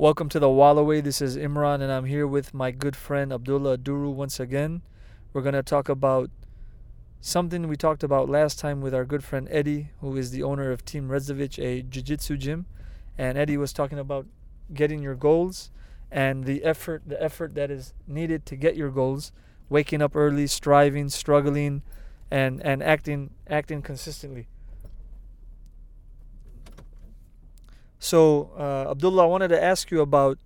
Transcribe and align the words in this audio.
Welcome 0.00 0.30
to 0.30 0.40
the 0.40 0.48
Walloway. 0.48 1.02
This 1.02 1.20
is 1.20 1.36
Imran, 1.36 1.82
and 1.82 1.92
I'm 1.92 2.06
here 2.06 2.26
with 2.26 2.54
my 2.54 2.70
good 2.70 2.96
friend 2.96 3.34
Abdullah 3.34 3.76
Oduro 3.76 4.10
once 4.10 4.40
again. 4.40 4.80
We're 5.34 5.42
going 5.42 5.52
to 5.52 5.62
talk 5.62 5.90
about 5.90 6.30
something 7.20 7.68
we 7.68 7.76
talked 7.76 8.02
about 8.02 8.30
last 8.30 8.58
time 8.58 8.80
with 8.80 8.94
our 8.94 9.04
good 9.04 9.22
friend 9.22 9.46
Eddie, 9.50 9.90
who 10.00 10.16
is 10.16 10.30
the 10.30 10.42
owner 10.42 10.72
of 10.72 10.86
Team 10.86 11.10
Redzovich, 11.10 11.62
a 11.62 11.82
jiu 11.82 12.00
jitsu 12.00 12.38
gym. 12.38 12.64
And 13.18 13.36
Eddie 13.36 13.58
was 13.58 13.74
talking 13.74 13.98
about 13.98 14.24
getting 14.72 15.02
your 15.02 15.14
goals 15.14 15.70
and 16.10 16.44
the 16.44 16.64
effort 16.64 17.02
the 17.06 17.22
effort 17.22 17.54
that 17.56 17.70
is 17.70 17.92
needed 18.08 18.46
to 18.46 18.56
get 18.56 18.76
your 18.76 18.88
goals 18.88 19.32
waking 19.68 20.00
up 20.00 20.16
early 20.16 20.46
striving 20.46 21.10
struggling 21.10 21.82
and 22.30 22.64
and 22.64 22.82
acting 22.82 23.34
acting 23.50 23.82
consistently 23.82 24.48
so 28.00 28.50
uh, 28.58 28.90
abdullah 28.90 29.22
i 29.22 29.26
wanted 29.26 29.48
to 29.48 29.62
ask 29.62 29.92
you 29.92 30.00
about 30.00 30.36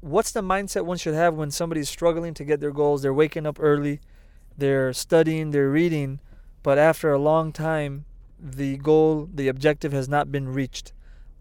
what's 0.00 0.32
the 0.32 0.42
mindset 0.42 0.84
one 0.84 0.98
should 0.98 1.14
have 1.14 1.34
when 1.34 1.50
somebody's 1.50 1.88
struggling 1.88 2.34
to 2.34 2.44
get 2.44 2.60
their 2.60 2.72
goals 2.72 3.00
they're 3.00 3.14
waking 3.14 3.46
up 3.46 3.56
early 3.58 3.98
they're 4.58 4.92
studying 4.92 5.52
they're 5.52 5.70
reading 5.70 6.20
but 6.62 6.76
after 6.76 7.10
a 7.10 7.18
long 7.18 7.50
time 7.50 8.04
the 8.38 8.76
goal 8.76 9.26
the 9.32 9.48
objective 9.48 9.92
has 9.92 10.06
not 10.06 10.30
been 10.30 10.52
reached 10.52 10.92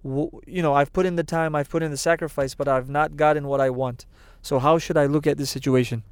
you 0.06 0.62
know, 0.62 0.74
I've 0.74 0.94
put 0.94 1.06
in 1.06 1.16
the 1.16 1.24
time, 1.24 1.56
I've 1.56 1.70
put 1.70 1.82
in 1.82 1.90
the 1.90 1.98
sacrifice, 1.98 2.54
but 2.54 2.68
I've 2.68 2.90
not 2.90 3.16
gotten 3.16 3.48
what 3.48 3.60
I 3.60 3.72
want. 3.72 4.06
So 4.42 4.60
how 4.60 4.78
should 4.78 4.98
I 4.98 5.08
look 5.08 5.26
at 5.26 5.38
this 5.38 5.50
situation? 5.50 6.04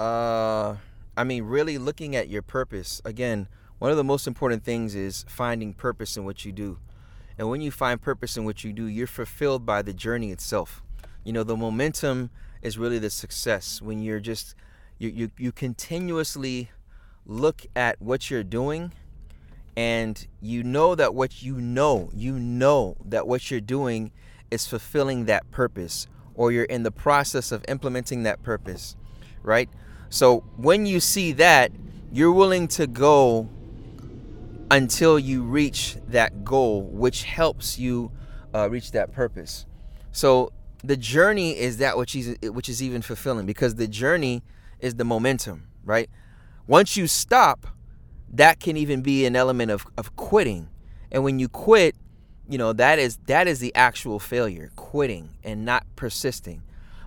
Uh, 0.00 0.76
I 1.16 1.24
mean, 1.24 1.44
really 1.44 1.78
looking 1.78 2.16
at 2.16 2.28
your 2.28 2.42
purpose. 2.42 3.00
Again, 3.04 3.46
one 3.78 3.92
of 3.92 3.96
the 3.96 4.04
most 4.04 4.26
important 4.26 4.64
things 4.64 4.96
is 4.96 5.24
finding 5.28 5.72
purpose 5.74 6.16
in 6.16 6.24
what 6.24 6.44
you 6.44 6.50
do. 6.50 6.78
And 7.40 7.48
when 7.48 7.62
you 7.62 7.70
find 7.70 7.98
purpose 7.98 8.36
in 8.36 8.44
what 8.44 8.64
you 8.64 8.72
do, 8.74 8.84
you're 8.84 9.06
fulfilled 9.06 9.64
by 9.64 9.80
the 9.80 9.94
journey 9.94 10.30
itself. 10.30 10.82
You 11.24 11.32
know, 11.32 11.42
the 11.42 11.56
momentum 11.56 12.28
is 12.60 12.76
really 12.76 12.98
the 12.98 13.08
success 13.08 13.80
when 13.80 14.02
you're 14.02 14.20
just 14.20 14.54
you 14.98 15.08
you, 15.08 15.30
you 15.38 15.50
continuously 15.50 16.68
look 17.24 17.62
at 17.74 17.98
what 18.02 18.30
you're 18.30 18.44
doing 18.44 18.92
and 19.74 20.26
you 20.42 20.62
know 20.62 20.94
that 20.94 21.14
what 21.14 21.42
you 21.42 21.54
know, 21.54 22.10
you 22.12 22.38
know 22.38 22.98
that 23.06 23.26
what 23.26 23.50
you're 23.50 23.58
doing 23.58 24.12
is 24.50 24.66
fulfilling 24.66 25.24
that 25.24 25.50
purpose 25.50 26.08
or 26.34 26.52
you're 26.52 26.64
in 26.64 26.82
the 26.82 26.90
process 26.90 27.52
of 27.52 27.64
implementing 27.68 28.24
that 28.24 28.42
purpose, 28.42 28.96
right? 29.42 29.70
So 30.10 30.40
when 30.58 30.84
you 30.84 31.00
see 31.00 31.32
that, 31.32 31.72
you're 32.12 32.32
willing 32.32 32.68
to 32.68 32.86
go 32.86 33.48
until 34.70 35.18
you 35.18 35.42
reach 35.42 35.96
that 36.08 36.44
goal, 36.44 36.82
which 36.82 37.24
helps 37.24 37.78
you 37.78 38.12
uh, 38.54 38.68
reach 38.70 38.92
that 38.92 39.12
purpose. 39.12 39.66
So 40.12 40.52
the 40.82 40.96
journey 40.96 41.58
is 41.58 41.78
that 41.78 41.96
which 41.96 42.14
is 42.14 42.36
which 42.42 42.68
is 42.68 42.82
even 42.82 43.02
fulfilling 43.02 43.46
because 43.46 43.74
the 43.74 43.88
journey 43.88 44.42
is 44.80 44.94
the 44.94 45.04
momentum, 45.04 45.68
right? 45.84 46.08
Once 46.66 46.96
you 46.96 47.06
stop, 47.06 47.66
that 48.32 48.60
can 48.60 48.76
even 48.76 49.02
be 49.02 49.26
an 49.26 49.36
element 49.36 49.70
of, 49.70 49.86
of 49.98 50.14
quitting. 50.16 50.68
And 51.10 51.24
when 51.24 51.38
you 51.38 51.48
quit, 51.48 51.96
you 52.48 52.58
know, 52.58 52.72
that 52.72 52.98
is 52.98 53.18
that 53.26 53.48
is 53.48 53.58
the 53.58 53.74
actual 53.74 54.18
failure, 54.18 54.70
quitting 54.76 55.30
and 55.44 55.64
not 55.64 55.84
persisting. 55.96 56.62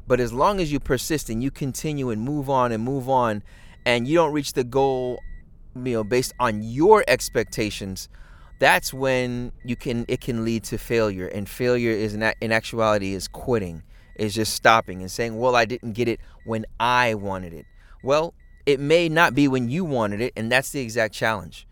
But 0.06 0.20
as 0.20 0.34
long 0.34 0.60
as 0.60 0.72
you 0.72 0.80
persist 0.80 1.30
and 1.30 1.42
you 1.42 1.50
continue 1.50 2.10
and 2.10 2.22
move 2.22 2.50
on 2.50 2.72
and 2.74 2.84
move 2.84 3.08
on 3.08 3.42
and 3.86 4.08
you 4.08 4.16
don't 4.16 4.34
reach 4.34 4.54
the 4.54 4.66
goal, 4.66 5.20
you 5.76 5.94
know, 5.94 6.04
based 6.04 6.34
on 6.40 6.62
your 6.64 7.04
expectations, 7.08 8.10
that's 8.60 8.94
when 8.94 9.52
you 9.64 9.76
can 9.76 10.06
it 10.08 10.22
can 10.22 10.46
lead 10.46 10.64
to 10.66 10.78
failure. 10.78 11.28
And 11.28 11.48
failure 11.48 11.92
is 11.92 12.14
in, 12.14 12.24
in 12.42 12.52
actuality 12.52 13.14
is 13.14 13.28
quitting, 13.28 13.84
is 14.16 14.34
just 14.34 14.54
stopping 14.54 15.02
and 15.02 15.12
saying, 15.12 15.38
"Well, 15.38 15.56
I 15.56 15.66
didn't 15.66 15.94
get 15.94 16.08
it 16.08 16.20
when 16.46 16.66
I 16.80 17.16
wanted 17.16 17.54
it." 17.54 17.66
Well, 18.04 18.34
it 18.66 18.80
may 18.80 19.10
not 19.10 19.36
be 19.36 19.48
when 19.48 19.70
you 19.70 19.84
wanted 19.86 20.22
it, 20.22 20.34
and 20.36 20.52
that's 20.52 20.72
the 20.72 20.80
exact 20.80 21.14
challenge. 21.14 21.68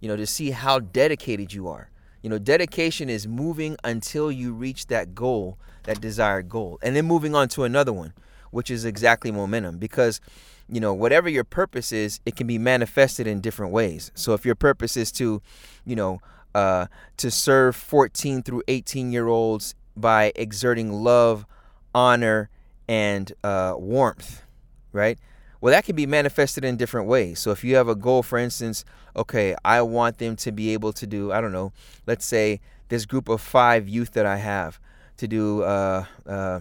You 0.00 0.08
know, 0.08 0.16
to 0.16 0.26
see 0.26 0.50
how 0.50 0.78
dedicated 0.78 1.52
you 1.52 1.68
are. 1.68 1.90
You 2.22 2.30
know, 2.30 2.38
dedication 2.38 3.08
is 3.08 3.26
moving 3.26 3.76
until 3.84 4.32
you 4.32 4.52
reach 4.52 4.86
that 4.88 5.14
goal, 5.14 5.58
that 5.84 6.00
desired 6.00 6.48
goal, 6.48 6.78
and 6.82 6.96
then 6.96 7.06
moving 7.06 7.34
on 7.34 7.48
to 7.50 7.64
another 7.64 7.92
one, 7.92 8.14
which 8.50 8.70
is 8.70 8.84
exactly 8.84 9.30
momentum. 9.30 9.78
Because, 9.78 10.20
you 10.68 10.80
know, 10.80 10.92
whatever 10.92 11.28
your 11.28 11.44
purpose 11.44 11.92
is, 11.92 12.20
it 12.26 12.36
can 12.36 12.46
be 12.46 12.58
manifested 12.58 13.26
in 13.26 13.40
different 13.40 13.72
ways. 13.72 14.10
So 14.14 14.34
if 14.34 14.44
your 14.44 14.54
purpose 14.54 14.96
is 14.96 15.12
to, 15.12 15.40
you 15.84 15.96
know, 15.96 16.20
uh, 16.54 16.86
to 17.18 17.30
serve 17.30 17.76
14 17.76 18.42
through 18.42 18.62
18 18.66 19.12
year 19.12 19.28
olds 19.28 19.74
by 19.96 20.32
exerting 20.34 20.92
love, 20.92 21.46
honor, 21.94 22.50
and 22.88 23.32
uh, 23.44 23.74
warmth, 23.76 24.42
right? 24.92 25.18
Well, 25.60 25.72
that 25.72 25.84
can 25.84 25.96
be 25.96 26.06
manifested 26.06 26.64
in 26.64 26.76
different 26.76 27.08
ways. 27.08 27.40
So 27.40 27.50
if 27.50 27.64
you 27.64 27.76
have 27.76 27.88
a 27.88 27.94
goal, 27.94 28.22
for 28.22 28.38
instance, 28.38 28.84
okay, 29.14 29.54
I 29.64 29.82
want 29.82 30.18
them 30.18 30.36
to 30.36 30.52
be 30.52 30.72
able 30.72 30.92
to 30.94 31.06
do, 31.06 31.32
I 31.32 31.40
don't 31.40 31.52
know, 31.52 31.72
let's 32.06 32.24
say 32.26 32.60
this 32.88 33.06
group 33.06 33.28
of 33.28 33.40
five 33.40 33.88
youth 33.88 34.12
that 34.12 34.26
I 34.26 34.36
have 34.36 34.78
to 35.16 35.26
do, 35.26 35.62
uh, 35.62 36.04
uh, 36.26 36.60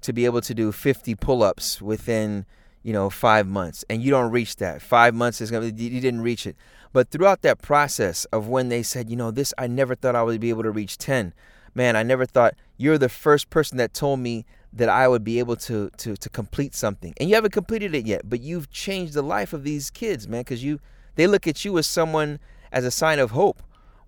to 0.00 0.12
be 0.12 0.24
able 0.24 0.42
to 0.42 0.54
do 0.54 0.72
50 0.72 1.14
pull-ups 1.14 1.80
within, 1.80 2.44
you 2.84 2.92
know, 2.92 3.10
five 3.10 3.48
months, 3.48 3.84
and 3.90 4.02
you 4.02 4.10
don't 4.10 4.30
reach 4.30 4.56
that. 4.56 4.80
Five 4.82 5.14
months 5.14 5.40
is 5.40 5.50
gonna, 5.50 5.66
you 5.66 6.00
didn't 6.00 6.20
reach 6.20 6.46
it. 6.46 6.54
But 6.92 7.10
throughout 7.10 7.42
that 7.42 7.60
process 7.60 8.24
of 8.26 8.46
when 8.46 8.68
they 8.68 8.84
said, 8.84 9.10
you 9.10 9.16
know, 9.16 9.32
this, 9.32 9.52
I 9.58 9.66
never 9.66 9.96
thought 9.96 10.14
I 10.14 10.22
would 10.22 10.38
be 10.38 10.50
able 10.50 10.62
to 10.62 10.70
reach 10.70 10.96
10. 10.98 11.32
Man, 11.74 11.96
I 11.96 12.04
never 12.04 12.24
thought 12.24 12.54
you're 12.76 12.98
the 12.98 13.08
first 13.08 13.50
person 13.50 13.78
that 13.78 13.94
told 13.94 14.20
me 14.20 14.46
that 14.72 14.88
I 14.88 15.08
would 15.08 15.24
be 15.24 15.38
able 15.38 15.56
to 15.56 15.90
to 15.96 16.16
to 16.16 16.28
complete 16.28 16.74
something. 16.74 17.14
And 17.18 17.28
you 17.28 17.34
haven't 17.34 17.52
completed 17.52 17.94
it 17.94 18.06
yet, 18.06 18.28
but 18.28 18.40
you've 18.40 18.70
changed 18.70 19.14
the 19.14 19.22
life 19.22 19.52
of 19.52 19.64
these 19.64 19.90
kids, 19.90 20.28
man, 20.28 20.44
cuz 20.44 20.62
you 20.62 20.78
they 21.16 21.26
look 21.26 21.46
at 21.46 21.64
you 21.64 21.78
as 21.78 21.86
someone 21.86 22.38
as 22.70 22.84
a 22.84 22.90
sign 22.90 23.18
of 23.18 23.30
hope. 23.30 23.62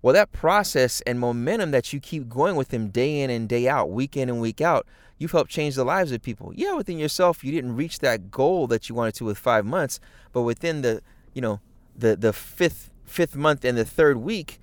Well, 0.07 0.13
that 0.13 0.31
process 0.31 1.01
and 1.01 1.19
momentum 1.19 1.71
that 1.71 1.91
you 1.91 1.99
keep 1.99 2.29
going 2.29 2.55
with 2.55 2.69
them 2.69 2.87
day 2.87 3.19
in 3.19 3.29
and 3.29 3.49
day 3.49 3.67
out, 3.67 3.89
week 3.89 4.15
in 4.15 4.29
and 4.29 4.39
week 4.39 4.61
out, 4.61 4.87
you've 5.17 5.33
helped 5.33 5.51
change 5.51 5.75
the 5.75 5.83
lives 5.83 6.13
of 6.13 6.21
people. 6.21 6.53
Yeah, 6.55 6.75
within 6.75 6.97
yourself, 6.97 7.43
you 7.43 7.51
didn't 7.51 7.75
reach 7.75 7.99
that 7.99 8.31
goal 8.31 8.67
that 8.67 8.87
you 8.87 8.95
wanted 8.95 9.15
to 9.15 9.25
with 9.25 9.37
5 9.37 9.65
months, 9.65 9.99
but 10.31 10.43
within 10.43 10.81
the, 10.81 11.01
you 11.33 11.41
know, 11.41 11.59
the 11.93 12.15
the 12.15 12.31
fifth 12.31 12.89
fifth 13.03 13.35
month 13.35 13.65
and 13.65 13.77
the 13.77 13.83
third 13.83 14.19
week, 14.19 14.61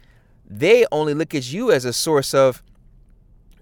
they 0.48 0.86
only 0.90 1.12
look 1.12 1.34
at 1.34 1.52
you 1.52 1.70
as 1.70 1.84
a 1.84 1.92
source 1.92 2.32
of 2.32 2.62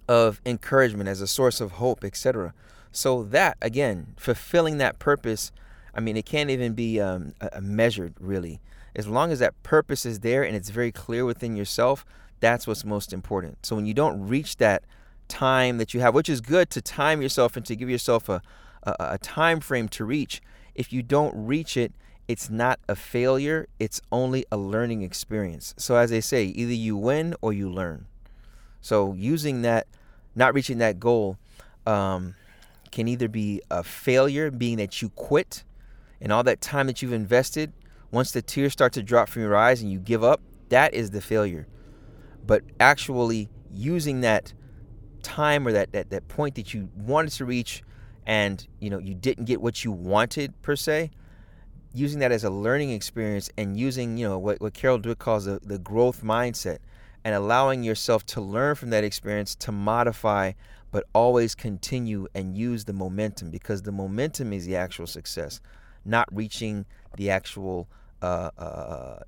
of 0.06 0.40
encouragement, 0.46 1.08
as 1.08 1.20
a 1.20 1.26
source 1.26 1.60
of 1.60 1.72
hope, 1.72 2.04
etc. 2.04 2.54
So 2.92 3.24
that 3.24 3.56
again, 3.60 4.14
fulfilling 4.16 4.78
that 4.78 5.00
purpose, 5.00 5.50
I 5.92 5.98
mean, 5.98 6.16
it 6.16 6.26
can't 6.26 6.48
even 6.48 6.74
be 6.74 7.00
um, 7.00 7.34
measured 7.60 8.14
really. 8.20 8.60
As 8.94 9.06
long 9.06 9.32
as 9.32 9.38
that 9.38 9.60
purpose 9.62 10.04
is 10.04 10.20
there 10.20 10.42
and 10.42 10.54
it's 10.54 10.70
very 10.70 10.92
clear 10.92 11.24
within 11.24 11.56
yourself, 11.56 12.04
that's 12.40 12.66
what's 12.66 12.84
most 12.84 13.12
important. 13.12 13.64
So 13.64 13.76
when 13.76 13.86
you 13.86 13.94
don't 13.94 14.26
reach 14.26 14.56
that 14.56 14.84
time 15.28 15.78
that 15.78 15.94
you 15.94 16.00
have, 16.00 16.14
which 16.14 16.28
is 16.28 16.40
good 16.40 16.70
to 16.70 16.82
time 16.82 17.22
yourself 17.22 17.56
and 17.56 17.64
to 17.66 17.76
give 17.76 17.88
yourself 17.88 18.28
a, 18.28 18.42
a, 18.82 18.94
a 18.98 19.18
time 19.18 19.60
frame 19.60 19.88
to 19.90 20.04
reach, 20.04 20.42
if 20.74 20.92
you 20.92 21.02
don't 21.02 21.34
reach 21.34 21.76
it, 21.76 21.92
it's 22.28 22.50
not 22.50 22.80
a 22.88 22.94
failure, 22.94 23.68
it's 23.78 24.00
only 24.10 24.44
a 24.50 24.56
learning 24.56 25.02
experience. 25.02 25.74
So 25.76 25.96
as 25.96 26.10
they 26.10 26.20
say, 26.20 26.44
either 26.44 26.72
you 26.72 26.96
win 26.96 27.34
or 27.40 27.52
you 27.52 27.70
learn. 27.70 28.06
So 28.80 29.12
using 29.14 29.62
that, 29.62 29.86
not 30.34 30.54
reaching 30.54 30.78
that 30.78 30.98
goal, 30.98 31.38
um, 31.86 32.34
can 32.90 33.08
either 33.08 33.28
be 33.28 33.60
a 33.70 33.82
failure, 33.82 34.50
being 34.50 34.76
that 34.76 35.02
you 35.02 35.08
quit, 35.10 35.64
and 36.20 36.32
all 36.32 36.42
that 36.44 36.60
time 36.60 36.86
that 36.86 37.02
you've 37.02 37.12
invested, 37.12 37.72
once 38.12 38.30
the 38.30 38.42
tears 38.42 38.72
start 38.72 38.92
to 38.92 39.02
drop 39.02 39.28
from 39.28 39.42
your 39.42 39.56
eyes 39.56 39.82
and 39.82 39.90
you 39.90 39.98
give 39.98 40.22
up, 40.22 40.40
that 40.68 40.94
is 40.94 41.10
the 41.10 41.20
failure. 41.20 41.66
But 42.46 42.62
actually 42.78 43.48
using 43.72 44.20
that 44.20 44.52
time 45.22 45.66
or 45.66 45.72
that, 45.72 45.92
that, 45.92 46.10
that 46.10 46.28
point 46.28 46.54
that 46.56 46.74
you 46.74 46.90
wanted 46.94 47.32
to 47.32 47.44
reach 47.44 47.82
and 48.24 48.64
you 48.78 48.90
know 48.90 48.98
you 48.98 49.14
didn't 49.14 49.46
get 49.46 49.60
what 49.60 49.82
you 49.82 49.90
wanted 49.90 50.60
per 50.62 50.76
se, 50.76 51.10
using 51.92 52.20
that 52.20 52.30
as 52.30 52.44
a 52.44 52.50
learning 52.50 52.90
experience 52.90 53.50
and 53.56 53.76
using, 53.76 54.16
you 54.16 54.28
know, 54.28 54.38
what, 54.38 54.60
what 54.60 54.74
Carol 54.74 55.00
Dweck 55.00 55.18
calls 55.18 55.46
the, 55.46 55.58
the 55.62 55.78
growth 55.78 56.22
mindset 56.22 56.78
and 57.24 57.34
allowing 57.34 57.82
yourself 57.82 58.24
to 58.26 58.40
learn 58.40 58.74
from 58.74 58.90
that 58.90 59.04
experience 59.04 59.54
to 59.56 59.72
modify 59.72 60.52
but 60.90 61.04
always 61.14 61.54
continue 61.54 62.26
and 62.34 62.56
use 62.56 62.84
the 62.84 62.92
momentum 62.92 63.50
because 63.50 63.82
the 63.82 63.92
momentum 63.92 64.52
is 64.52 64.66
the 64.66 64.76
actual 64.76 65.06
success 65.06 65.60
not 66.04 66.28
reaching 66.32 66.84
the 67.16 67.30
actual 67.30 67.88
uh, 68.22 68.50
uh, 68.56 69.18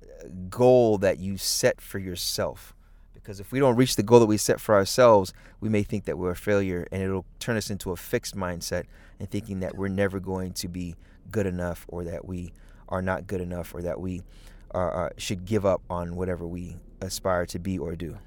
goal 0.49 0.97
that 0.97 1.19
you 1.19 1.37
set 1.37 1.81
for 1.81 1.99
yourself 1.99 2.73
because 3.13 3.39
if 3.39 3.51
we 3.51 3.59
don't 3.59 3.75
reach 3.75 3.95
the 3.95 4.03
goal 4.03 4.19
that 4.19 4.25
we 4.25 4.37
set 4.37 4.59
for 4.59 4.73
ourselves 4.75 5.33
we 5.59 5.69
may 5.69 5.83
think 5.83 6.05
that 6.05 6.17
we're 6.17 6.31
a 6.31 6.35
failure 6.35 6.87
and 6.91 7.01
it'll 7.01 7.25
turn 7.39 7.57
us 7.57 7.69
into 7.69 7.91
a 7.91 7.95
fixed 7.95 8.35
mindset 8.35 8.85
and 9.19 9.29
thinking 9.29 9.59
that 9.59 9.75
we're 9.75 9.87
never 9.87 10.19
going 10.19 10.51
to 10.53 10.67
be 10.67 10.95
good 11.31 11.45
enough 11.45 11.85
or 11.87 12.03
that 12.03 12.25
we 12.25 12.53
are 12.89 13.01
not 13.01 13.27
good 13.27 13.41
enough 13.41 13.73
or 13.73 13.81
that 13.81 13.99
we 13.99 14.21
should 15.17 15.45
give 15.45 15.65
up 15.65 15.81
on 15.89 16.15
whatever 16.15 16.45
we 16.45 16.75
aspire 17.01 17.45
to 17.45 17.59
be 17.59 17.77
or 17.77 17.95
do. 17.95 18.17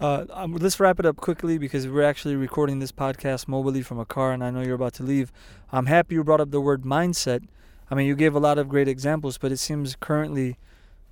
Uh, 0.00 0.24
um, 0.30 0.54
let's 0.56 0.78
wrap 0.80 0.98
it 0.98 1.06
up 1.06 1.16
quickly 1.16 1.56
because 1.58 1.86
we're 1.86 2.02
actually 2.02 2.36
recording 2.36 2.78
this 2.78 2.92
podcast 2.92 3.46
mobily 3.46 3.84
from 3.84 3.98
a 3.98 4.04
car, 4.04 4.32
and 4.32 4.42
I 4.42 4.50
know 4.50 4.60
you're 4.60 4.74
about 4.74 4.94
to 4.94 5.02
leave. 5.02 5.32
I'm 5.72 5.86
happy 5.86 6.16
you 6.16 6.24
brought 6.24 6.40
up 6.40 6.50
the 6.50 6.60
word 6.60 6.82
mindset. 6.82 7.46
I 7.94 7.96
mean, 7.96 8.08
you 8.08 8.16
gave 8.16 8.34
a 8.34 8.40
lot 8.40 8.58
of 8.58 8.68
great 8.68 8.88
examples, 8.88 9.38
but 9.38 9.52
it 9.52 9.58
seems 9.58 9.94
currently 9.94 10.56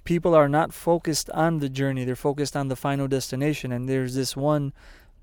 people 0.03 0.35
are 0.35 0.49
not 0.49 0.73
focused 0.73 1.31
on 1.31 1.61
the 1.61 1.69
journey; 1.69 2.05
they're 2.05 2.17
focused 2.17 2.57
on 2.57 2.67
the 2.67 2.75
final 2.75 3.07
destination. 3.07 3.71
And 3.71 3.89
there's 3.89 4.17
this 4.17 4.37
one 4.37 4.73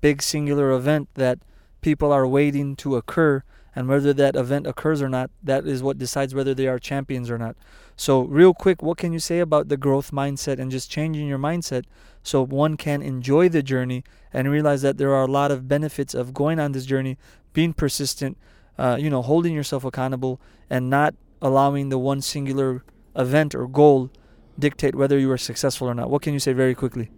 big 0.00 0.22
singular 0.22 0.70
event 0.70 1.10
that 1.16 1.38
people 1.82 2.12
are 2.12 2.26
waiting 2.26 2.76
to 2.76 2.96
occur, 2.96 3.42
and 3.76 3.90
whether 3.90 4.14
that 4.14 4.36
event 4.36 4.66
occurs 4.66 5.02
or 5.02 5.10
not, 5.10 5.30
that 5.42 5.66
is 5.66 5.82
what 5.82 5.98
decides 5.98 6.34
whether 6.34 6.54
they 6.54 6.66
are 6.66 6.78
champions 6.78 7.30
or 7.30 7.36
not. 7.36 7.56
So, 7.94 8.22
real 8.22 8.54
quick, 8.54 8.82
what 8.82 8.96
can 8.96 9.12
you 9.12 9.18
say 9.18 9.40
about 9.40 9.68
the 9.68 9.76
growth 9.76 10.12
mindset 10.12 10.58
and 10.58 10.70
just 10.70 10.90
changing 10.90 11.28
your 11.28 11.38
mindset 11.38 11.84
so 12.22 12.40
one 12.42 12.78
can 12.78 13.02
enjoy 13.02 13.50
the 13.50 13.62
journey 13.62 14.02
and 14.32 14.50
realize 14.50 14.80
that 14.80 14.96
there 14.96 15.12
are 15.12 15.24
a 15.24 15.30
lot 15.30 15.50
of 15.50 15.68
benefits 15.68 16.14
of 16.14 16.32
going 16.32 16.58
on 16.58 16.72
this 16.72 16.86
journey, 16.86 17.18
being 17.52 17.74
persistent, 17.74 18.38
uh, 18.78 18.96
you 18.98 19.10
know, 19.10 19.20
holding 19.20 19.52
yourself 19.52 19.84
accountable, 19.84 20.40
and 20.70 20.88
not 20.88 21.14
allowing 21.42 21.88
the 21.88 21.98
one 21.98 22.20
singular 22.20 22.84
event 23.16 23.54
or 23.54 23.66
goal 23.66 24.10
dictate 24.58 24.94
whether 24.94 25.18
you 25.18 25.30
are 25.30 25.38
successful 25.38 25.88
or 25.88 25.94
not. 25.94 26.10
What 26.10 26.22
can 26.22 26.32
you 26.32 26.38
say 26.38 26.52
very 26.52 26.74
quickly? 26.74 27.10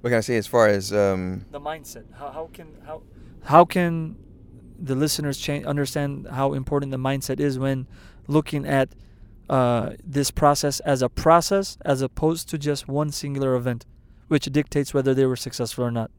What 0.00 0.10
can 0.10 0.18
I 0.18 0.20
say 0.20 0.36
as 0.36 0.46
far 0.46 0.66
as 0.68 0.92
um, 0.92 1.46
the 1.50 1.60
mindset? 1.60 2.04
How, 2.18 2.30
how 2.30 2.50
can 2.52 2.66
how 2.84 3.02
how 3.44 3.64
can 3.64 4.16
the 4.78 4.96
listeners 4.96 5.38
change 5.38 5.64
understand 5.64 6.26
how 6.28 6.54
important 6.54 6.90
the 6.90 6.98
mindset 6.98 7.38
is 7.38 7.58
when 7.58 7.86
looking 8.26 8.66
at 8.66 8.88
uh, 9.48 9.92
this 10.02 10.30
process 10.30 10.80
as 10.80 11.02
a 11.02 11.08
process 11.08 11.78
as 11.84 12.02
opposed 12.02 12.48
to 12.48 12.58
just 12.58 12.88
one 12.88 13.12
singular 13.12 13.54
event, 13.54 13.86
which 14.28 14.46
dictates 14.46 14.92
whether 14.92 15.14
they 15.14 15.26
were 15.26 15.36
successful 15.36 15.84
or 15.84 15.90
not. 15.90 16.10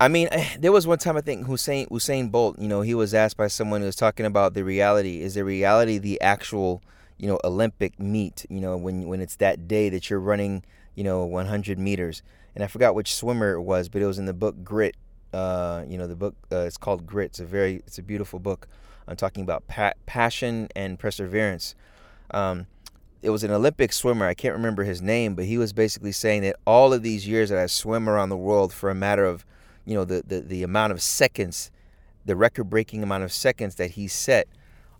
I 0.00 0.08
mean, 0.08 0.28
there 0.58 0.72
was 0.72 0.86
one 0.86 0.98
time 0.98 1.16
I 1.16 1.20
think 1.20 1.46
Hussein 1.46 1.86
Usain 1.86 2.30
Bolt. 2.30 2.58
You 2.58 2.68
know, 2.68 2.82
he 2.82 2.94
was 2.94 3.14
asked 3.14 3.36
by 3.36 3.48
someone 3.48 3.80
who 3.80 3.86
was 3.86 3.96
talking 3.96 4.26
about 4.26 4.54
the 4.54 4.64
reality. 4.64 5.22
Is 5.22 5.34
the 5.34 5.44
reality 5.44 5.98
the 5.98 6.20
actual, 6.20 6.82
you 7.16 7.26
know, 7.26 7.38
Olympic 7.44 7.98
meet? 7.98 8.46
You 8.48 8.60
know, 8.60 8.76
when 8.76 9.08
when 9.08 9.20
it's 9.20 9.36
that 9.36 9.66
day 9.66 9.88
that 9.88 10.08
you're 10.08 10.20
running, 10.20 10.64
you 10.94 11.04
know, 11.04 11.24
100 11.24 11.78
meters. 11.78 12.22
And 12.54 12.64
I 12.64 12.66
forgot 12.66 12.94
which 12.94 13.14
swimmer 13.14 13.52
it 13.52 13.62
was, 13.62 13.88
but 13.88 14.02
it 14.02 14.06
was 14.06 14.18
in 14.18 14.26
the 14.26 14.34
book 14.34 14.64
Grit. 14.64 14.96
Uh, 15.32 15.84
you 15.88 15.98
know, 15.98 16.06
the 16.06 16.16
book 16.16 16.34
uh, 16.50 16.60
it's 16.60 16.76
called 16.76 17.06
Grit. 17.06 17.26
It's 17.26 17.40
a 17.40 17.44
very 17.44 17.76
it's 17.86 17.98
a 17.98 18.02
beautiful 18.02 18.38
book. 18.38 18.68
I'm 19.06 19.16
talking 19.16 19.42
about 19.42 19.66
pa- 19.68 19.94
passion 20.06 20.68
and 20.76 20.98
perseverance. 20.98 21.74
Um, 22.30 22.66
it 23.22 23.30
was 23.30 23.42
an 23.42 23.50
Olympic 23.50 23.92
swimmer. 23.92 24.26
I 24.26 24.34
can't 24.34 24.54
remember 24.54 24.84
his 24.84 25.02
name, 25.02 25.34
but 25.34 25.46
he 25.46 25.58
was 25.58 25.72
basically 25.72 26.12
saying 26.12 26.42
that 26.42 26.56
all 26.66 26.92
of 26.92 27.02
these 27.02 27.26
years 27.26 27.50
that 27.50 27.58
I 27.58 27.66
swim 27.66 28.08
around 28.08 28.28
the 28.28 28.36
world 28.36 28.72
for 28.72 28.90
a 28.90 28.94
matter 28.94 29.24
of, 29.24 29.44
you 29.88 29.94
know, 29.94 30.04
the 30.04 30.22
the, 30.26 30.40
the 30.40 30.62
amount 30.62 30.92
of 30.92 31.00
seconds, 31.00 31.70
the 32.26 32.36
record-breaking 32.36 33.02
amount 33.02 33.24
of 33.24 33.32
seconds 33.32 33.76
that 33.76 33.92
he 33.92 34.06
set, 34.06 34.46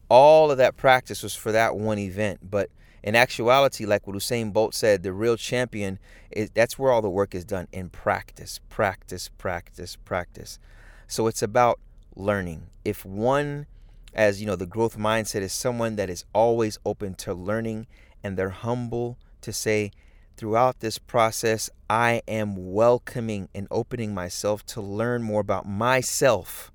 all 0.08 0.50
of 0.50 0.56
that 0.56 0.76
practice 0.76 1.22
was 1.22 1.34
for 1.34 1.52
that 1.52 1.76
one 1.76 1.98
event. 1.98 2.50
But 2.50 2.70
in 3.02 3.14
actuality, 3.14 3.84
like 3.84 4.06
what 4.06 4.16
Usain 4.16 4.52
Bolt 4.52 4.74
said, 4.74 5.02
the 5.02 5.12
real 5.12 5.36
champion 5.36 5.98
is 6.30 6.50
that's 6.54 6.78
where 6.78 6.90
all 6.90 7.02
the 7.02 7.10
work 7.10 7.34
is 7.34 7.44
done 7.44 7.68
in 7.70 7.90
practice, 7.90 8.60
practice, 8.70 9.28
practice, 9.36 9.96
practice. 9.96 10.58
So 11.06 11.26
it's 11.26 11.42
about 11.42 11.78
learning. 12.16 12.68
If 12.84 13.04
one, 13.04 13.66
as 14.14 14.40
you 14.40 14.46
know, 14.46 14.56
the 14.56 14.66
growth 14.66 14.96
mindset 14.96 15.42
is 15.42 15.52
someone 15.52 15.96
that 15.96 16.08
is 16.08 16.24
always 16.32 16.78
open 16.86 17.14
to 17.16 17.34
learning 17.34 17.86
and 18.24 18.36
they're 18.38 18.48
humble 18.50 19.18
to 19.42 19.52
say, 19.52 19.92
throughout 20.38 20.78
this 20.78 20.98
process, 20.98 21.68
I 21.90 22.22
am 22.28 22.72
welcoming 22.72 23.48
and 23.54 23.66
opening 23.70 24.14
myself 24.14 24.64
to 24.66 24.80
learn 24.80 25.22
more 25.22 25.40
about 25.40 25.68
myself. 25.68 26.70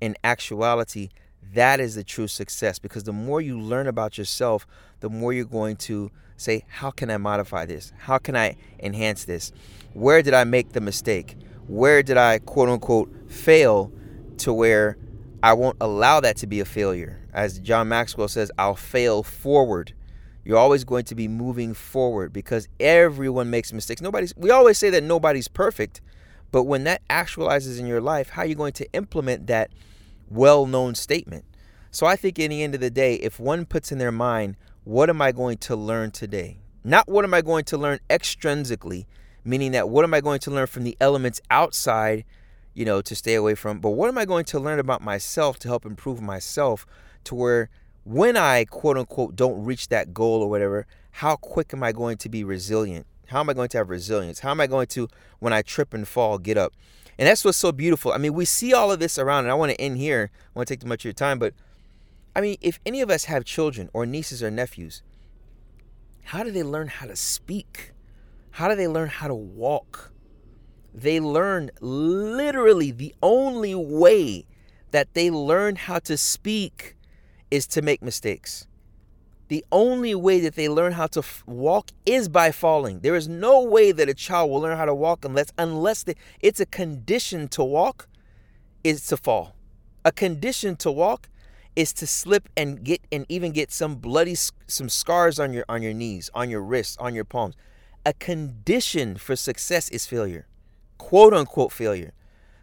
In 0.00 0.16
actuality, 0.24 1.10
that 1.52 1.78
is 1.78 1.94
the 1.94 2.02
true 2.02 2.26
success 2.26 2.78
because 2.78 3.04
the 3.04 3.12
more 3.12 3.42
you 3.42 3.60
learn 3.60 3.86
about 3.86 4.16
yourself, 4.16 4.66
the 5.00 5.10
more 5.10 5.32
you're 5.32 5.44
going 5.44 5.76
to 5.76 6.10
say, 6.38 6.64
How 6.68 6.90
can 6.90 7.10
I 7.10 7.18
modify 7.18 7.66
this? 7.66 7.92
How 7.98 8.16
can 8.16 8.34
I 8.34 8.56
enhance 8.78 9.24
this? 9.24 9.52
Where 9.92 10.22
did 10.22 10.32
I 10.32 10.44
make 10.44 10.72
the 10.72 10.80
mistake? 10.80 11.36
Where 11.66 12.02
did 12.02 12.16
I, 12.16 12.38
quote 12.38 12.70
unquote, 12.70 13.12
fail 13.30 13.92
to 14.38 14.54
where 14.54 14.96
I 15.42 15.52
won't 15.52 15.76
allow 15.82 16.20
that 16.20 16.38
to 16.38 16.46
be 16.46 16.60
a 16.60 16.64
failure? 16.64 17.20
As 17.34 17.58
John 17.58 17.88
Maxwell 17.88 18.28
says, 18.28 18.50
I'll 18.56 18.74
fail 18.74 19.22
forward. 19.22 19.92
You're 20.44 20.58
always 20.58 20.84
going 20.84 21.04
to 21.04 21.14
be 21.14 21.28
moving 21.28 21.74
forward 21.74 22.32
because 22.32 22.68
everyone 22.78 23.50
makes 23.50 23.72
mistakes. 23.72 24.00
Nobody's 24.00 24.34
we 24.36 24.50
always 24.50 24.78
say 24.78 24.90
that 24.90 25.02
nobody's 25.02 25.48
perfect, 25.48 26.00
but 26.50 26.64
when 26.64 26.84
that 26.84 27.02
actualizes 27.08 27.78
in 27.78 27.86
your 27.86 28.00
life, 28.00 28.30
how 28.30 28.42
are 28.42 28.46
you 28.46 28.54
going 28.54 28.72
to 28.74 28.92
implement 28.92 29.46
that 29.48 29.70
well-known 30.30 30.94
statement? 30.94 31.44
So 31.90 32.06
I 32.06 32.16
think 32.16 32.38
in 32.38 32.50
the 32.50 32.62
end 32.62 32.74
of 32.74 32.80
the 32.80 32.90
day, 32.90 33.16
if 33.16 33.40
one 33.40 33.66
puts 33.66 33.92
in 33.92 33.98
their 33.98 34.12
mind, 34.12 34.56
what 34.84 35.10
am 35.10 35.20
I 35.20 35.32
going 35.32 35.58
to 35.58 35.76
learn 35.76 36.10
today? 36.10 36.58
Not 36.84 37.08
what 37.08 37.24
am 37.24 37.34
I 37.34 37.42
going 37.42 37.64
to 37.64 37.76
learn 37.76 37.98
extrinsically, 38.08 39.06
meaning 39.44 39.72
that 39.72 39.88
what 39.88 40.04
am 40.04 40.14
I 40.14 40.20
going 40.20 40.40
to 40.40 40.50
learn 40.50 40.66
from 40.66 40.84
the 40.84 40.96
elements 41.00 41.40
outside, 41.50 42.24
you 42.72 42.84
know, 42.84 43.02
to 43.02 43.14
stay 43.14 43.34
away 43.34 43.54
from, 43.54 43.80
but 43.80 43.90
what 43.90 44.08
am 44.08 44.16
I 44.16 44.24
going 44.24 44.44
to 44.46 44.60
learn 44.60 44.78
about 44.78 45.02
myself 45.02 45.58
to 45.60 45.68
help 45.68 45.84
improve 45.84 46.22
myself 46.22 46.86
to 47.24 47.34
where 47.34 47.68
when 48.04 48.36
I 48.36 48.64
quote 48.64 48.96
unquote 48.96 49.36
don't 49.36 49.64
reach 49.64 49.88
that 49.88 50.14
goal 50.14 50.42
or 50.42 50.50
whatever, 50.50 50.86
how 51.12 51.36
quick 51.36 51.72
am 51.72 51.82
I 51.82 51.92
going 51.92 52.16
to 52.18 52.28
be 52.28 52.44
resilient? 52.44 53.06
How 53.26 53.40
am 53.40 53.50
I 53.50 53.52
going 53.52 53.68
to 53.70 53.78
have 53.78 53.90
resilience? 53.90 54.40
How 54.40 54.50
am 54.50 54.60
I 54.60 54.66
going 54.66 54.88
to, 54.88 55.08
when 55.38 55.52
I 55.52 55.62
trip 55.62 55.94
and 55.94 56.06
fall, 56.06 56.38
get 56.38 56.58
up? 56.58 56.72
And 57.18 57.28
that's 57.28 57.44
what's 57.44 57.58
so 57.58 57.70
beautiful. 57.70 58.12
I 58.12 58.18
mean, 58.18 58.34
we 58.34 58.44
see 58.44 58.72
all 58.72 58.90
of 58.90 58.98
this 58.98 59.18
around, 59.18 59.44
and 59.44 59.52
I 59.52 59.54
want 59.54 59.70
to 59.70 59.80
end 59.80 59.98
here. 59.98 60.30
I 60.34 60.58
want 60.58 60.68
to 60.68 60.74
take 60.74 60.80
too 60.80 60.88
much 60.88 61.02
of 61.02 61.04
your 61.04 61.12
time, 61.12 61.38
but 61.38 61.54
I 62.34 62.40
mean, 62.40 62.56
if 62.60 62.80
any 62.86 63.00
of 63.00 63.10
us 63.10 63.24
have 63.24 63.44
children 63.44 63.90
or 63.92 64.06
nieces 64.06 64.42
or 64.42 64.50
nephews, 64.50 65.02
how 66.24 66.42
do 66.42 66.50
they 66.50 66.62
learn 66.62 66.88
how 66.88 67.06
to 67.06 67.16
speak? 67.16 67.92
How 68.52 68.68
do 68.68 68.74
they 68.74 68.88
learn 68.88 69.08
how 69.08 69.28
to 69.28 69.34
walk? 69.34 70.12
They 70.94 71.20
learn 71.20 71.70
literally 71.80 72.90
the 72.90 73.14
only 73.22 73.74
way 73.74 74.46
that 74.90 75.14
they 75.14 75.30
learn 75.30 75.76
how 75.76 75.98
to 76.00 76.16
speak 76.16 76.96
is 77.50 77.66
to 77.68 77.82
make 77.82 78.02
mistakes. 78.02 78.66
The 79.48 79.64
only 79.72 80.14
way 80.14 80.38
that 80.40 80.54
they 80.54 80.68
learn 80.68 80.92
how 80.92 81.08
to 81.08 81.18
f- 81.20 81.42
walk 81.44 81.90
is 82.06 82.28
by 82.28 82.52
falling. 82.52 83.00
There 83.00 83.16
is 83.16 83.28
no 83.28 83.64
way 83.64 83.90
that 83.90 84.08
a 84.08 84.14
child 84.14 84.48
will 84.48 84.60
learn 84.60 84.76
how 84.76 84.84
to 84.84 84.94
walk 84.94 85.24
unless 85.24 85.52
unless 85.58 86.04
they, 86.04 86.14
it's 86.40 86.60
a 86.60 86.66
condition 86.66 87.48
to 87.48 87.64
walk 87.64 88.06
is 88.84 89.04
to 89.08 89.16
fall. 89.16 89.56
A 90.04 90.12
condition 90.12 90.76
to 90.76 90.92
walk 90.92 91.28
is 91.74 91.92
to 91.94 92.06
slip 92.06 92.48
and 92.56 92.84
get 92.84 93.00
and 93.10 93.26
even 93.28 93.50
get 93.50 93.72
some 93.72 93.96
bloody 93.96 94.36
some 94.36 94.88
scars 94.88 95.40
on 95.40 95.52
your 95.52 95.64
on 95.68 95.82
your 95.82 95.94
knees, 95.94 96.30
on 96.32 96.48
your 96.48 96.62
wrists, 96.62 96.96
on 96.98 97.14
your 97.14 97.24
palms. 97.24 97.56
A 98.06 98.12
condition 98.12 99.16
for 99.16 99.34
success 99.34 99.88
is 99.88 100.06
failure. 100.06 100.46
Quote 100.96 101.34
unquote 101.34 101.72
failure. 101.72 102.12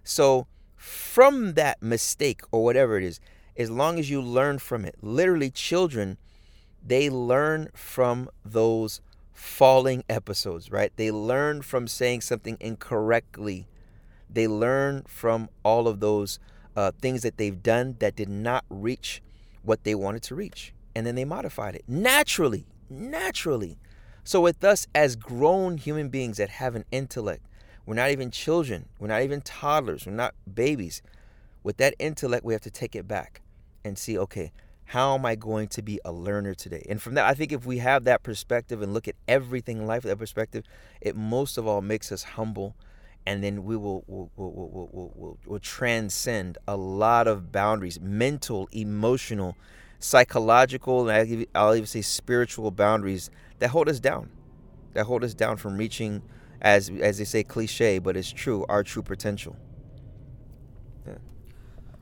So 0.06 0.48
from 0.78 1.56
that 1.56 1.82
mistake 1.82 2.42
or 2.52 2.64
whatever 2.64 2.98
it 2.98 3.04
is, 3.04 3.20
as 3.58 3.72
long 3.72 4.00
as 4.00 4.10
you 4.10 4.22
learn 4.22 4.60
from 4.60 4.86
it, 4.86 4.96
literally 5.02 5.50
children 5.50 6.18
they 6.88 7.10
learn 7.10 7.70
from 7.74 8.30
those 8.46 9.02
falling 9.34 10.04
episodes, 10.10 10.72
right? 10.72 10.92
They 10.96 11.12
learn 11.12 11.62
from 11.62 11.88
saying 11.88 12.22
something 12.22 12.58
incorrectly. 12.60 13.68
They 14.30 14.48
learn 14.48 15.04
from 15.08 15.50
all 15.64 15.88
of 15.88 16.00
those 16.00 16.40
uh, 16.76 16.92
things 17.02 17.24
that 17.24 17.38
they've 17.38 17.62
done 17.62 17.98
that 18.00 18.16
did 18.16 18.30
not 18.30 18.64
reach 18.70 19.22
what 19.64 19.84
they 19.84 19.96
wanted 19.96 20.24
to 20.24 20.36
reach. 20.36 20.74
And 20.96 21.06
then 21.06 21.16
they 21.16 21.26
modified 21.26 21.76
it 21.76 21.84
naturally, 21.88 22.66
naturally. 22.90 23.78
So, 24.24 24.42
with 24.42 24.64
us 24.64 24.88
as 24.96 25.16
grown 25.16 25.78
human 25.78 26.10
beings 26.10 26.38
that 26.38 26.50
have 26.50 26.76
an 26.76 26.86
intellect, 26.92 27.46
we're 27.86 27.96
not 27.96 28.12
even 28.12 28.32
children, 28.32 28.88
we're 29.00 29.08
not 29.08 29.22
even 29.22 29.42
toddlers, 29.42 30.06
we're 30.06 30.14
not 30.14 30.34
babies. 30.52 31.02
With 31.64 31.78
that 31.78 31.96
intellect, 32.00 32.44
we 32.44 32.54
have 32.54 32.62
to 32.62 32.72
take 32.72 32.96
it 32.96 33.08
back 33.08 33.42
and 33.84 33.98
see 33.98 34.18
okay, 34.18 34.52
how 34.86 35.16
am 35.16 35.26
I 35.26 35.36
going 35.36 35.68
to 35.70 35.82
be 35.82 36.00
a 36.06 36.12
learner 36.12 36.54
today? 36.54 36.86
And 36.90 37.02
from 37.02 37.16
that, 37.16 37.26
I 37.26 37.34
think 37.34 37.52
if 37.52 37.66
we 37.66 37.80
have 37.80 38.06
that 38.06 38.24
perspective 38.24 38.82
and 38.82 38.94
look 38.94 39.08
at 39.08 39.16
everything 39.28 39.80
in 39.80 39.86
life 39.86 40.04
with 40.04 40.12
that 40.12 40.18
perspective, 40.18 40.64
it 41.02 41.16
most 41.16 41.58
of 41.58 41.68
all 41.68 41.82
makes 41.82 42.12
us 42.12 42.24
humble 42.24 42.76
and 43.28 43.44
then 43.44 43.66
we 43.66 43.76
will 43.76 44.06
will, 44.08 44.32
will, 44.38 44.90
will, 44.94 45.38
will, 45.46 45.60
transcend 45.60 46.58
a 46.66 46.78
lot 46.78 47.28
of 47.28 47.52
boundaries 47.52 48.00
mental 48.00 48.70
emotional 48.72 49.58
psychological 50.00 51.10
and 51.10 51.46
I'll 51.54 51.76
even 51.76 51.86
say 51.86 52.02
spiritual 52.02 52.72
boundaries 52.72 53.30
that 53.60 53.70
hold 53.70 53.90
us 53.90 54.00
down 54.00 54.30
that 54.94 55.04
hold 55.04 55.26
us 55.26 55.34
down 55.34 55.58
from 55.58 55.76
reaching 55.76 56.22
as 56.62 56.90
as 57.02 57.18
they 57.18 57.26
say 57.26 57.44
cliche 57.44 58.00
but 58.00 58.16
it's 58.16 58.32
true 58.32 58.66
our 58.70 58.82
true 58.82 59.04
potential 59.04 59.58
yeah. 61.06 61.16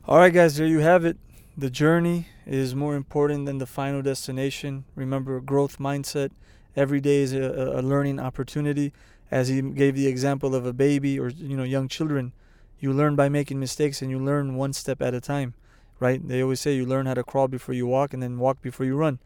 all 0.04 0.18
right 0.18 0.32
guys 0.32 0.56
there 0.56 0.66
you 0.68 0.78
have 0.78 1.04
it 1.04 1.18
the 1.56 1.70
journey 1.70 2.28
is 2.46 2.74
more 2.74 2.94
important 2.94 3.46
than 3.46 3.58
the 3.58 3.66
final 3.66 4.02
destination 4.02 4.84
remember 4.94 5.40
growth 5.40 5.78
mindset 5.78 6.30
every 6.76 7.00
day 7.00 7.22
is 7.22 7.32
a, 7.32 7.72
a 7.76 7.82
learning 7.82 8.20
opportunity 8.20 8.92
as 9.30 9.48
he 9.48 9.60
gave 9.60 9.96
the 9.96 10.06
example 10.06 10.54
of 10.54 10.66
a 10.66 10.72
baby 10.72 11.18
or 11.18 11.28
you 11.28 11.56
know 11.56 11.64
young 11.64 11.88
children, 11.88 12.32
you 12.78 12.92
learn 12.92 13.16
by 13.16 13.28
making 13.28 13.58
mistakes 13.58 14.02
and 14.02 14.10
you 14.10 14.18
learn 14.18 14.54
one 14.54 14.72
step 14.72 15.02
at 15.02 15.14
a 15.14 15.20
time, 15.20 15.54
right? 15.98 16.26
They 16.26 16.42
always 16.42 16.60
say 16.60 16.74
you 16.74 16.86
learn 16.86 17.06
how 17.06 17.14
to 17.14 17.24
crawl 17.24 17.48
before 17.48 17.74
you 17.74 17.86
walk 17.86 18.12
and 18.12 18.22
then 18.22 18.38
walk 18.38 18.60
before 18.62 18.86
you 18.86 18.96
run. 18.96 19.18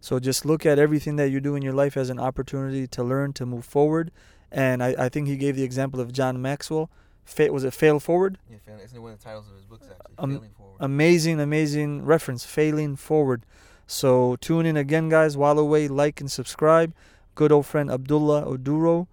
So 0.00 0.20
just 0.20 0.44
look 0.44 0.64
at 0.64 0.78
everything 0.78 1.16
that 1.16 1.30
you 1.30 1.40
do 1.40 1.56
in 1.56 1.62
your 1.62 1.72
life 1.72 1.96
as 1.96 2.08
an 2.08 2.20
opportunity 2.20 2.86
to 2.86 3.02
learn, 3.02 3.32
to 3.32 3.46
move 3.46 3.64
forward. 3.64 4.12
And 4.52 4.82
I, 4.82 4.94
I 4.96 5.08
think 5.08 5.26
he 5.26 5.36
gave 5.36 5.56
the 5.56 5.64
example 5.64 6.00
of 6.00 6.12
John 6.12 6.40
Maxwell. 6.40 6.88
Fa- 7.28 7.52
was 7.52 7.64
it 7.64 7.74
fail 7.74 8.00
forward? 8.00 8.38
Yeah, 8.50 8.56
fail, 8.64 8.78
isn't 8.82 8.96
it 8.96 9.00
one 9.00 9.12
of 9.12 9.18
the 9.18 9.24
titles 9.24 9.46
of 9.48 9.56
his 9.56 9.66
books 9.66 9.86
actually? 9.90 10.14
Um, 10.18 10.30
Failing 10.36 10.50
forward. 10.56 10.76
Amazing, 10.80 11.40
amazing 11.40 12.04
reference. 12.04 12.44
Failing 12.44 12.96
forward. 12.96 13.44
So 13.86 14.36
tune 14.36 14.66
in 14.66 14.76
again, 14.76 15.08
guys. 15.08 15.36
While 15.36 15.58
away, 15.58 15.88
like 15.88 16.20
and 16.20 16.30
subscribe. 16.30 16.92
Good 17.34 17.52
old 17.52 17.66
friend 17.66 17.90
Abdullah 17.90 18.44
Oduro. 18.46 19.06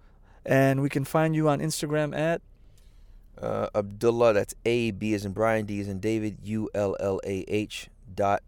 And 0.44 0.80
we 0.80 0.88
can 0.88 1.04
find 1.04 1.34
you 1.34 1.48
on 1.48 1.58
Instagram 1.60 2.16
at 2.16 2.40
uh, 3.40 3.68
Abdullah, 3.74 4.32
that's 4.32 4.54
A 4.64 4.92
B 4.92 5.12
as 5.12 5.24
in 5.26 5.32
Brian, 5.32 5.66
D 5.66 5.78
as 5.80 5.88
in 5.88 6.00
David, 6.00 6.38
U 6.42 6.70
L 6.74 6.96
L 7.00 7.20
A 7.24 7.44
H 7.48 7.88
dot, 8.14 8.42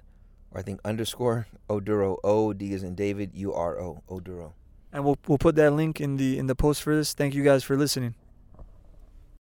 or 0.51 0.61
I 0.61 0.63
think 0.63 0.81
underscore 0.85 1.47
Oduro, 1.69 2.17
O 2.25 2.53
D 2.55 2.73
as 2.73 2.83
in 2.83 2.95
David, 2.95 3.33
U 3.35 3.53
R 3.53 3.79
O 3.79 4.03
Oduro. 4.09 4.53
and 4.93 5.05
we'll 5.05 5.19
we'll 5.27 5.37
put 5.39 5.57
that 5.57 5.73
link 5.73 6.01
in 6.01 6.17
the 6.17 6.39
in 6.39 6.47
the 6.47 6.55
post 6.55 6.83
for 6.83 6.95
this. 6.97 7.13
Thank 7.13 7.35
you 7.35 7.45
guys 7.45 7.63
for 7.65 7.77
listening. 7.77 8.15